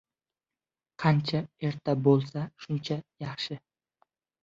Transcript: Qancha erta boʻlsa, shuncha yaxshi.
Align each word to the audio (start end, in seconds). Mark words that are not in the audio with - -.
Qancha 1.03 1.43
erta 1.69 1.97
boʻlsa, 2.09 2.49
shuncha 2.67 3.01
yaxshi. 3.29 3.63